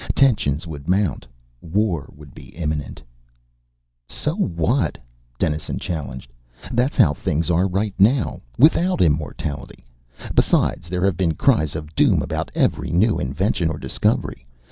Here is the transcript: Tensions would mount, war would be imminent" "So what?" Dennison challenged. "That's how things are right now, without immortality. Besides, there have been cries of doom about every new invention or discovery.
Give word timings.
Tensions 0.15 0.65
would 0.65 0.87
mount, 0.89 1.27
war 1.61 2.11
would 2.17 2.33
be 2.33 2.47
imminent" 2.55 3.03
"So 4.23 4.33
what?" 4.35 4.97
Dennison 5.37 5.77
challenged. 5.77 6.33
"That's 6.71 6.97
how 6.97 7.13
things 7.13 7.51
are 7.51 7.67
right 7.67 7.93
now, 7.99 8.41
without 8.57 8.99
immortality. 8.99 9.85
Besides, 10.33 10.89
there 10.89 11.05
have 11.05 11.17
been 11.17 11.35
cries 11.35 11.75
of 11.75 11.93
doom 11.93 12.23
about 12.23 12.49
every 12.55 12.89
new 12.89 13.19
invention 13.19 13.69
or 13.69 13.77
discovery. 13.77 14.47